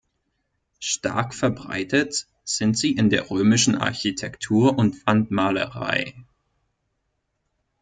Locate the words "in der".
2.93-3.29